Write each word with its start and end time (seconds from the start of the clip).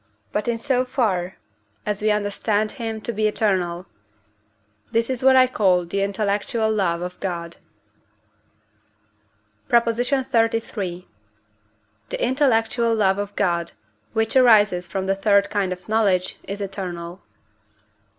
but 0.31 0.47
in 0.47 0.57
so 0.57 0.83
far 0.83 1.37
as 1.85 2.01
we 2.01 2.09
understand 2.09 2.71
him 2.71 2.99
to 2.99 3.13
be 3.13 3.27
eternal; 3.27 3.85
this 4.91 5.11
is 5.11 5.23
what 5.23 5.35
I 5.35 5.45
call 5.45 5.85
the 5.85 6.01
intellectual 6.01 6.71
love 6.73 7.01
of 7.03 7.19
God. 7.19 7.57
PROP. 9.69 9.87
XXXIII. 9.89 11.07
The 12.09 12.17
intellectual 12.25 12.95
love 12.95 13.19
of 13.19 13.35
God, 13.35 13.73
which 14.13 14.35
arises 14.35 14.87
from 14.87 15.05
the 15.05 15.13
third 15.13 15.51
kind 15.51 15.71
of 15.71 15.87
knowledge, 15.87 16.39
is 16.47 16.61
eternal. 16.61 17.21